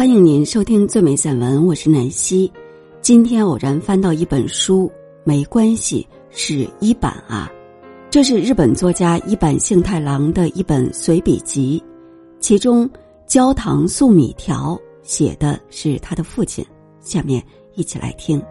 [0.00, 2.50] 欢迎您收听最美散文，我是南希。
[3.02, 4.90] 今天偶然翻到一本书，
[5.24, 7.52] 没关系，是一版啊。
[8.08, 11.84] 这是日本作家一坂幸太郎的一本随笔集，
[12.38, 12.88] 其中
[13.26, 16.64] 《焦糖素米条》写的是他的父亲。
[17.00, 17.44] 下面
[17.74, 18.42] 一起来听。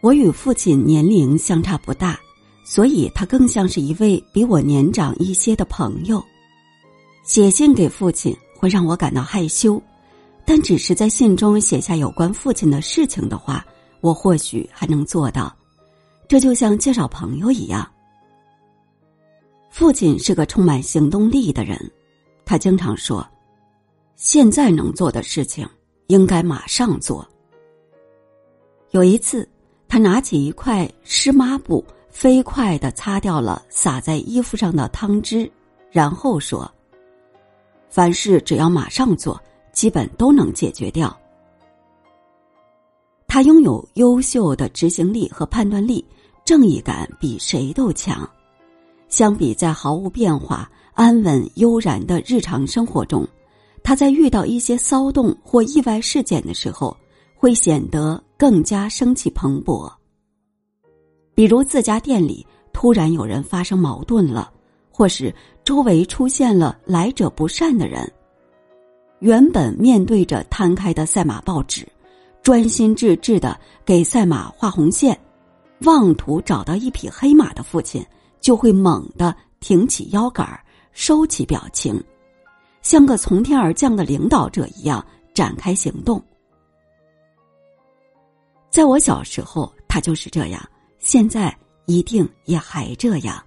[0.00, 2.20] 我与父亲年龄相差不大，
[2.64, 6.22] 所以他更像是一位比我年长一些的朋友。
[7.28, 9.80] 写信给父亲会让我感到害羞，
[10.46, 13.64] 但只是在信中写下有关父亲的事情的话，
[14.00, 15.54] 我或许还能做到。
[16.26, 17.86] 这就像介绍朋友一样。
[19.68, 21.78] 父亲是个充满行动力的人，
[22.46, 23.24] 他经常说
[24.16, 25.68] ：“现在能做的事情，
[26.06, 27.28] 应该马上做。”
[28.92, 29.46] 有一次，
[29.86, 35.48] 他拿起一块湿抹布，飞快的擦掉了洒在衣服上的汤汁，
[35.90, 36.66] 然后说。
[37.90, 39.40] 凡事只要马上做，
[39.72, 41.16] 基本都能解决掉。
[43.26, 46.04] 他拥有优秀的执行力和判断力，
[46.44, 48.28] 正义感比谁都强。
[49.08, 53.26] 相比在毫无变化、安稳悠然的日常生活中，
[53.82, 56.94] 他在遇到一些骚动或意外事件的时候，
[57.34, 59.90] 会显得更加生气蓬勃。
[61.34, 64.52] 比如自家店里突然有人发生矛盾了。
[64.90, 65.32] 或是
[65.68, 68.10] 周围出现了来者不善的人，
[69.18, 71.86] 原本面对着摊开的赛马报纸，
[72.42, 75.20] 专心致志的给赛马画红线，
[75.82, 78.02] 妄图找到一匹黑马的父亲，
[78.40, 80.58] 就会猛地挺起腰杆
[80.92, 82.02] 收起表情，
[82.80, 86.18] 像个从天而降的领导者一样展开行动。
[88.70, 90.66] 在我小时候，他就是这样，
[90.98, 93.44] 现在一定也还这样。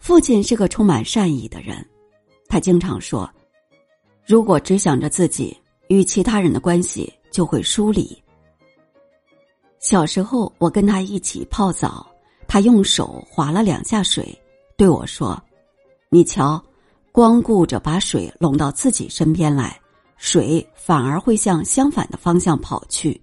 [0.00, 1.86] 父亲是个充满善意的人，
[2.48, 3.30] 他经常说
[4.26, 5.56] ：“如果只想着自己，
[5.88, 8.20] 与其他人的关系就会疏离。”
[9.78, 12.10] 小时候，我跟他一起泡澡，
[12.48, 14.36] 他用手划了两下水，
[14.74, 15.40] 对我说
[16.08, 16.60] ：“你瞧，
[17.12, 19.78] 光顾着把水拢到自己身边来，
[20.16, 23.20] 水反而会向相反的方向跑去。”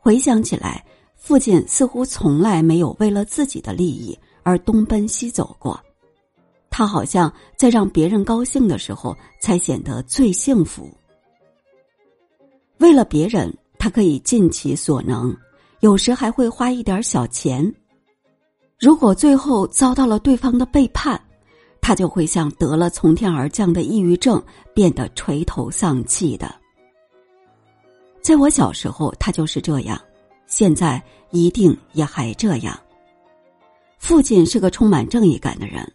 [0.00, 0.84] 回想起来，
[1.14, 4.18] 父亲似乎从来没有为了自己的利益。
[4.42, 5.78] 而东奔西走过，
[6.70, 10.90] 他好像在让别人高兴的时候才显得最幸福。
[12.78, 15.36] 为了别人，他可以尽其所能，
[15.80, 17.72] 有时还会花一点小钱。
[18.80, 21.20] 如果最后遭到了对方的背叛，
[21.80, 24.42] 他就会像得了从天而降的抑郁症，
[24.74, 26.52] 变得垂头丧气的。
[28.20, 30.00] 在我小时候，他就是这样，
[30.46, 32.76] 现在一定也还这样。
[34.02, 35.90] 父亲是个充满正义感的人，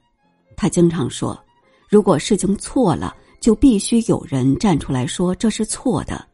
[0.56, 1.38] 他经常说
[1.90, 6.26] ：“如果事情错了，就必须有人站出来说这是错的。”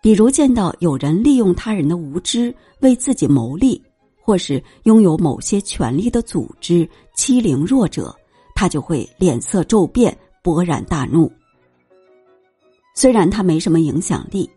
[0.00, 3.82] 比如见到有人利用他人的无知为自己谋利，
[4.22, 8.16] 或是拥有某些权力的组织欺凌弱者，
[8.54, 11.30] 他就会脸色骤变，勃然大怒。
[12.94, 14.48] 虽然他没什么影响力，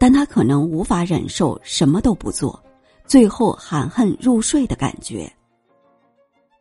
[0.00, 2.60] 但他可能无法忍受什么都不做。
[3.06, 5.30] 最后含恨入睡的感觉。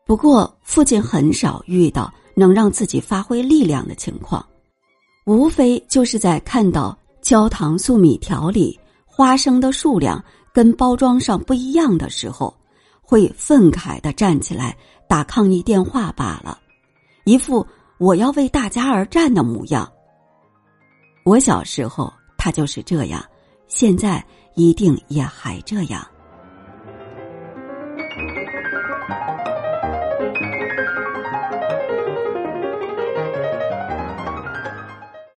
[0.06, 4.46] 不过，父亲很少遇到能让自己发挥力量的情况，
[5.26, 10.24] 无非就是在看到焦糖素米条里花生的数量
[10.54, 12.56] 跟包装上不一样的时候，
[13.02, 14.78] 会愤慨的站起来
[15.10, 16.60] 打抗议电话罢了，
[17.24, 17.66] 一副
[17.98, 19.92] 我要为大家而战的模样。
[21.24, 23.26] 我小时候他就是这样，
[23.68, 24.24] 现在
[24.54, 26.06] 一定也还这样。
[28.76, 29.25] Thank you.